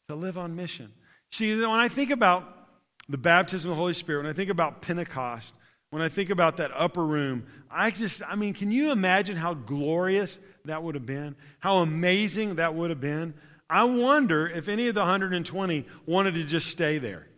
[0.09, 0.93] To live on mission.
[1.33, 2.69] See, when I think about
[3.09, 5.53] the baptism of the Holy Spirit, when I think about Pentecost,
[5.91, 9.55] when I think about that upper room, I just, I mean, can you imagine how
[9.55, 11.35] glorious that would have been?
[11.59, 13.35] How amazing that would have been?
[13.71, 17.29] I wonder if any of the 120 wanted to just stay there.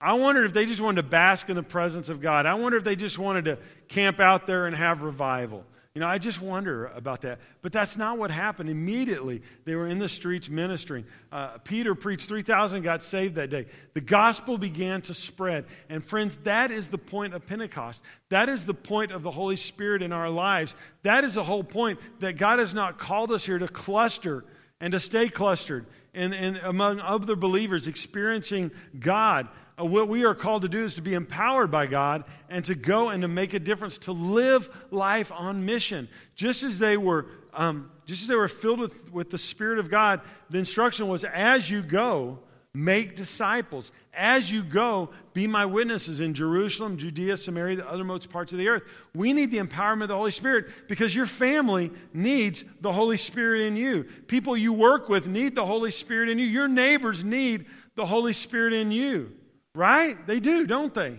[0.00, 2.46] I wonder if they just wanted to bask in the presence of God.
[2.46, 5.64] I wonder if they just wanted to camp out there and have revival.
[5.94, 7.40] You know, I just wonder about that.
[7.62, 8.70] But that's not what happened.
[8.70, 11.04] Immediately, they were in the streets ministering.
[11.32, 13.66] Uh, Peter preached, 3,000 got saved that day.
[13.94, 15.64] The gospel began to spread.
[15.88, 18.00] And friends, that is the point of Pentecost.
[18.28, 20.74] That is the point of the Holy Spirit in our lives.
[21.02, 24.44] That is the whole point that God has not called us here to cluster
[24.80, 29.48] and to stay clustered and, and among other believers experiencing God.
[29.78, 32.74] Uh, what we are called to do is to be empowered by God and to
[32.74, 36.08] go and to make a difference, to live life on mission.
[36.34, 39.90] Just as they were, um, just as they were filled with, with the Spirit of
[39.90, 42.40] God, the instruction was as you go,
[42.74, 43.90] Make disciples.
[44.12, 48.68] As you go, be my witnesses in Jerusalem, Judea, Samaria, the othermost parts of the
[48.68, 48.82] earth.
[49.14, 53.62] We need the empowerment of the Holy Spirit because your family needs the Holy Spirit
[53.62, 54.04] in you.
[54.26, 56.46] People you work with need the Holy Spirit in you.
[56.46, 59.32] Your neighbors need the Holy Spirit in you.
[59.74, 60.26] Right?
[60.26, 61.18] They do, don't they?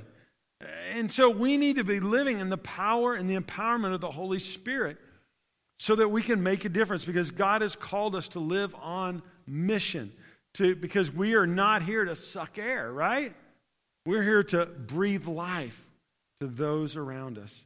[0.94, 4.12] And so we need to be living in the power and the empowerment of the
[4.12, 4.98] Holy Spirit
[5.80, 9.24] so that we can make a difference because God has called us to live on
[9.48, 10.12] mission
[10.56, 13.34] to, because we are not here to suck air, right?
[14.06, 15.86] We're here to breathe life
[16.40, 17.64] to those around us.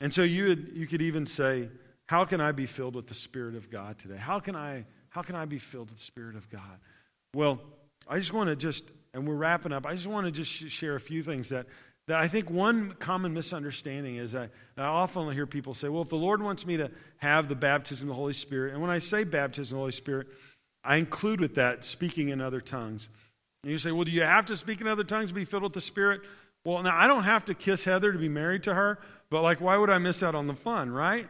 [0.00, 1.68] And so you, would, you could even say,
[2.06, 4.16] How can I be filled with the Spirit of God today?
[4.16, 6.78] How can I, how can I be filled with the Spirit of God?
[7.34, 7.60] Well,
[8.08, 10.94] I just want to just, and we're wrapping up, I just want to just share
[10.94, 11.66] a few things that,
[12.06, 16.08] that I think one common misunderstanding is I, I often hear people say, Well, if
[16.08, 18.98] the Lord wants me to have the baptism of the Holy Spirit, and when I
[18.98, 20.28] say baptism of the Holy Spirit,
[20.82, 23.08] I include with that speaking in other tongues.
[23.62, 25.64] And you say, well, do you have to speak in other tongues to be filled
[25.64, 26.22] with the Spirit?
[26.64, 28.98] Well, now I don't have to kiss Heather to be married to her,
[29.30, 31.26] but like, why would I miss out on the fun, right?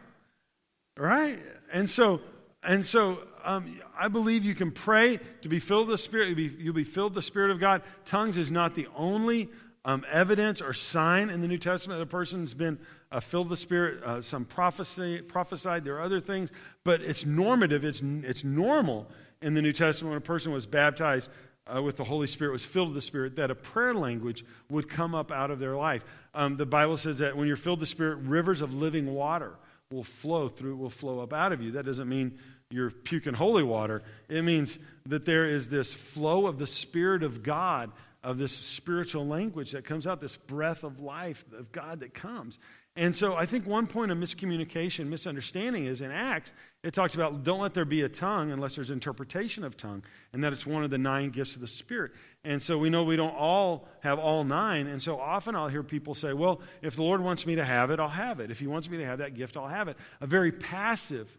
[0.97, 1.39] Right?
[1.71, 2.21] And so,
[2.63, 6.27] and so um, I believe you can pray to be filled with the Spirit.
[6.27, 7.81] You'll be, you'll be filled with the Spirit of God.
[8.05, 9.49] Tongues is not the only
[9.83, 12.77] um, evidence or sign in the New Testament that a person's been
[13.11, 14.03] uh, filled with the Spirit.
[14.03, 15.83] Uh, some prophecy, prophesied.
[15.83, 16.49] There are other things,
[16.83, 17.83] but it's normative.
[17.83, 19.07] It's, it's normal
[19.41, 21.29] in the New Testament when a person was baptized
[21.73, 24.89] uh, with the Holy Spirit, was filled with the Spirit, that a prayer language would
[24.89, 26.03] come up out of their life.
[26.33, 29.53] Um, the Bible says that when you're filled with the Spirit, rivers of living water
[29.91, 31.71] will flow through, will flow up out of you.
[31.71, 34.01] That doesn't mean you're puking holy water.
[34.29, 37.91] It means that there is this flow of the Spirit of God,
[38.23, 42.59] of this spiritual language that comes out, this breath of life of God that comes.
[42.95, 46.51] And so I think one point of miscommunication, misunderstanding is in Acts,
[46.83, 50.43] it talks about don't let there be a tongue unless there's interpretation of tongue, and
[50.43, 52.11] that it's one of the nine gifts of the Spirit.
[52.43, 54.87] And so we know we don't all have all nine.
[54.87, 57.91] And so often I'll hear people say, well, if the Lord wants me to have
[57.91, 58.49] it, I'll have it.
[58.49, 59.97] If He wants me to have that gift, I'll have it.
[60.21, 61.37] A very passive,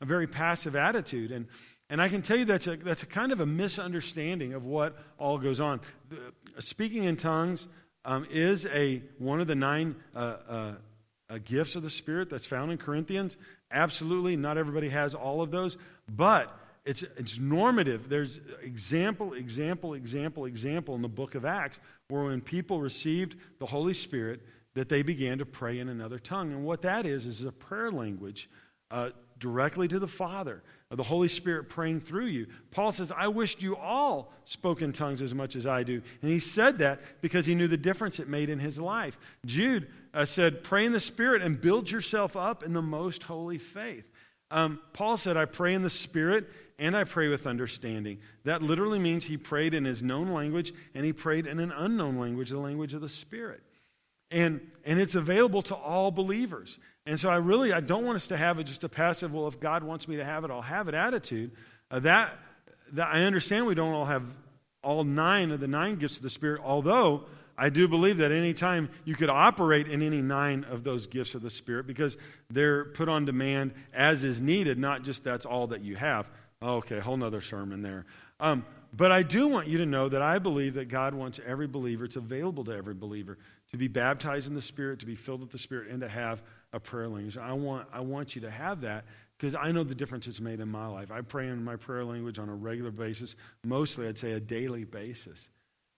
[0.00, 1.32] a very passive attitude.
[1.32, 1.46] And
[1.90, 4.96] and I can tell you that's a, that's a kind of a misunderstanding of what
[5.18, 5.80] all goes on.
[6.58, 7.68] Speaking in tongues,
[8.04, 10.72] um, is a, one of the nine uh, uh,
[11.30, 13.36] uh, gifts of the Spirit that's found in Corinthians.
[13.70, 15.76] Absolutely, not everybody has all of those,
[16.14, 18.08] but it's, it's normative.
[18.08, 23.66] There's example, example, example, example in the book of Acts where when people received the
[23.66, 24.42] Holy Spirit,
[24.74, 26.52] that they began to pray in another tongue.
[26.52, 28.50] And what that is, is a prayer language
[28.90, 30.62] uh, directly to the Father
[30.96, 32.46] the Holy Spirit praying through you.
[32.70, 36.02] Paul says, I wished you all spoke in tongues as much as I do.
[36.22, 39.18] And he said that because he knew the difference it made in his life.
[39.46, 43.58] Jude uh, said, Pray in the Spirit and build yourself up in the most holy
[43.58, 44.04] faith.
[44.50, 48.18] Um, Paul said, I pray in the Spirit and I pray with understanding.
[48.44, 52.18] That literally means he prayed in his known language and he prayed in an unknown
[52.18, 53.62] language, the language of the Spirit.
[54.30, 56.78] And, and it's available to all believers.
[57.06, 59.60] And so I really, I don't want us to have just a passive, well, if
[59.60, 61.52] God wants me to have it, I'll have it attitude.
[61.90, 62.38] Uh, that,
[62.92, 64.24] that I understand we don't all have
[64.82, 67.24] all nine of the nine gifts of the Spirit, although
[67.56, 71.42] I do believe that anytime you could operate in any nine of those gifts of
[71.42, 72.16] the Spirit because
[72.50, 76.30] they're put on demand as is needed, not just that's all that you have.
[76.62, 78.06] Okay, whole nother sermon there.
[78.40, 81.66] Um, but I do want you to know that I believe that God wants every
[81.66, 83.38] believer, it's available to every believer,
[83.70, 86.42] to be baptized in the Spirit, to be filled with the Spirit, and to have
[86.74, 87.38] a prayer language.
[87.38, 89.04] I want, I want you to have that
[89.38, 91.10] because I know the difference it's made in my life.
[91.10, 94.84] I pray in my prayer language on a regular basis, mostly I'd say a daily
[94.84, 95.48] basis.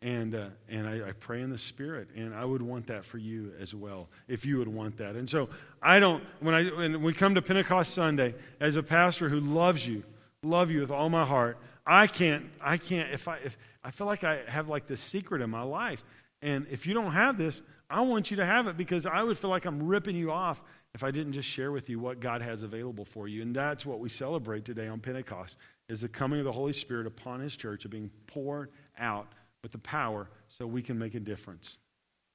[0.03, 3.17] And, uh, and I, I, pray in the Spirit, and I would want that for
[3.17, 5.17] you as well, if you would want that.
[5.17, 5.49] And so
[5.81, 9.89] I don't, when, I, when we come to Pentecost Sunday, as a pastor who loves
[9.89, 10.05] you,
[10.43, 11.57] love you with all my heart,
[11.87, 15.41] I can't, I can't, if I, if, I feel like I have like this secret
[15.41, 16.05] in my life.
[16.43, 19.39] And if you don't have this, I want you to have it because I would
[19.39, 20.61] feel like I'm ripping you off
[20.95, 23.43] if I didn't just share with you what God has available for you.
[23.43, 25.57] And that's what we celebrate today on Pentecost
[25.89, 29.29] is the coming of the Holy Spirit upon his church of being poured out
[29.63, 31.77] with the power so we can make a difference.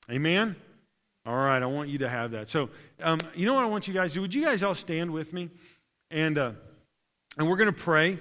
[0.09, 0.55] Amen?
[1.25, 2.49] All right, I want you to have that.
[2.49, 2.69] So,
[3.01, 4.21] um, you know what I want you guys to do?
[4.21, 5.49] Would you guys all stand with me?
[6.09, 6.51] And, uh,
[7.37, 8.19] and we're going to pray.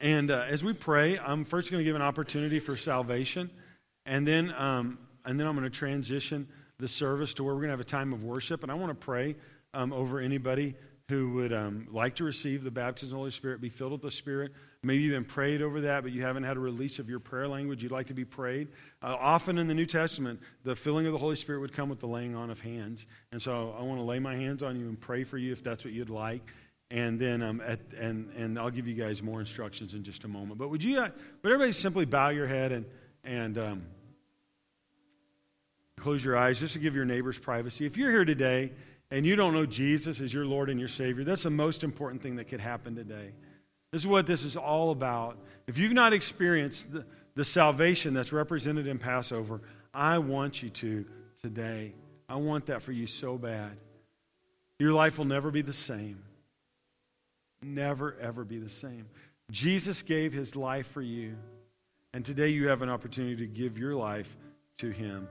[0.00, 3.50] And uh, as we pray, I'm first going to give an opportunity for salvation.
[4.06, 6.48] And then, um, and then I'm going to transition
[6.80, 8.62] the service to where we're going to have a time of worship.
[8.62, 9.36] And I want to pray
[9.74, 10.74] um, over anybody
[11.10, 14.00] who would um, like to receive the baptism of the Holy Spirit, be filled with
[14.00, 14.52] the Spirit.
[14.84, 17.48] Maybe you've been prayed over that, but you haven't had a release of your prayer
[17.48, 17.82] language.
[17.82, 18.68] You'd like to be prayed.
[19.02, 21.98] Uh, often in the New Testament, the filling of the Holy Spirit would come with
[21.98, 23.06] the laying on of hands.
[23.32, 25.64] And so I want to lay my hands on you and pray for you if
[25.64, 26.42] that's what you'd like.
[26.92, 30.28] And then, um, at, and, and I'll give you guys more instructions in just a
[30.28, 30.58] moment.
[30.58, 31.08] But would you, uh,
[31.42, 32.84] would everybody simply bow your head and,
[33.24, 33.82] and um,
[36.00, 37.86] close your eyes just to give your neighbors privacy?
[37.86, 38.72] If you're here today,
[39.10, 42.22] and you don't know Jesus as your Lord and your Savior, that's the most important
[42.22, 43.32] thing that could happen today.
[43.92, 45.36] This is what this is all about.
[45.66, 51.04] If you've not experienced the, the salvation that's represented in Passover, I want you to
[51.42, 51.94] today.
[52.28, 53.76] I want that for you so bad.
[54.78, 56.22] Your life will never be the same.
[57.62, 59.06] Never, ever be the same.
[59.50, 61.36] Jesus gave his life for you,
[62.14, 64.36] and today you have an opportunity to give your life
[64.78, 65.28] to him.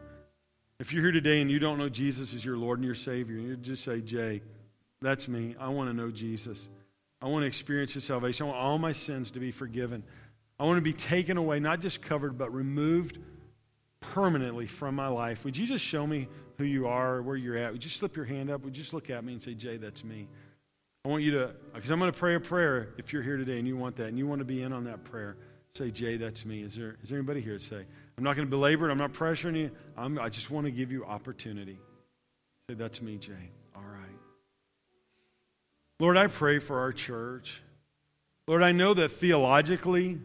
[0.79, 3.35] If you're here today and you don't know Jesus as your Lord and your Savior,
[3.35, 4.41] you just say, Jay,
[5.01, 5.55] that's me.
[5.59, 6.69] I want to know Jesus.
[7.21, 8.45] I want to experience His salvation.
[8.45, 10.03] I want all my sins to be forgiven.
[10.57, 13.17] I want to be taken away, not just covered, but removed
[13.99, 15.43] permanently from my life.
[15.43, 17.73] Would you just show me who you are, where you're at?
[17.73, 18.63] Would you slip your hand up?
[18.63, 20.27] Would you just look at me and say, Jay, that's me?
[21.03, 23.59] I want you to, because I'm going to pray a prayer if you're here today
[23.59, 25.35] and you want that and you want to be in on that prayer.
[25.77, 26.61] Say, Jay, that's me.
[26.61, 27.85] Is there, is there anybody here to say,
[28.19, 28.91] I'm not going to belabor it.
[28.91, 29.71] I'm not pressuring you.
[29.95, 31.79] I'm, I just want to give you opportunity.
[32.69, 33.31] Say, that's me, Jay.
[33.73, 34.19] All right.
[36.01, 37.61] Lord, I pray for our church.
[38.45, 40.19] Lord, I know that theologically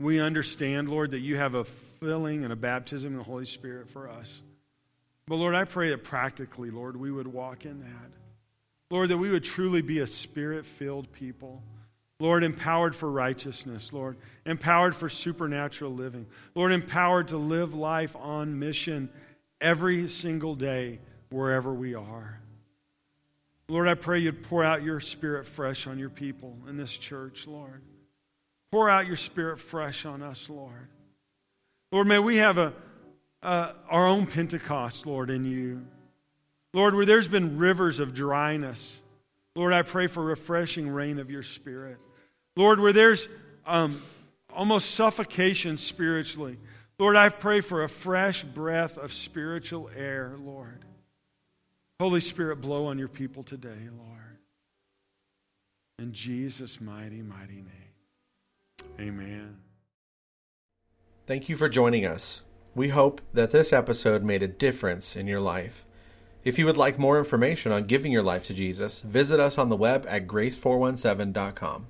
[0.00, 3.88] we understand, Lord, that you have a filling and a baptism in the Holy Spirit
[3.88, 4.42] for us.
[5.28, 8.10] But Lord, I pray that practically, Lord, we would walk in that.
[8.90, 11.62] Lord, that we would truly be a spirit filled people.
[12.20, 16.26] Lord, empowered for righteousness, Lord, empowered for supernatural living.
[16.54, 19.10] Lord, empowered to live life on mission
[19.60, 21.00] every single day
[21.30, 22.40] wherever we are.
[23.68, 27.46] Lord, I pray you'd pour out your spirit fresh on your people in this church,
[27.46, 27.82] Lord.
[28.70, 30.88] Pour out your spirit fresh on us, Lord.
[31.90, 32.72] Lord, may we have a,
[33.42, 35.84] uh, our own Pentecost, Lord, in you.
[36.72, 38.98] Lord, where there's been rivers of dryness,
[39.56, 41.98] Lord, I pray for refreshing rain of your spirit.
[42.56, 43.28] Lord, where there's
[43.66, 44.02] um,
[44.52, 46.58] almost suffocation spiritually,
[46.98, 50.84] Lord, I pray for a fresh breath of spiritual air, Lord.
[52.00, 54.38] Holy Spirit, blow on your people today, Lord.
[55.98, 57.68] In Jesus' mighty, mighty name.
[59.00, 59.56] Amen.
[61.26, 62.42] Thank you for joining us.
[62.74, 65.84] We hope that this episode made a difference in your life.
[66.44, 69.68] If you would like more information on giving your life to Jesus, visit us on
[69.68, 71.86] the web at grace417.com.